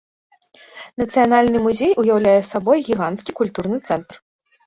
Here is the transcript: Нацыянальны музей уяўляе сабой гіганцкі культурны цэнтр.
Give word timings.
Нацыянальны 1.01 1.59
музей 1.65 1.91
уяўляе 2.03 2.39
сабой 2.53 2.77
гіганцкі 2.87 3.31
культурны 3.41 3.77
цэнтр. 3.87 4.15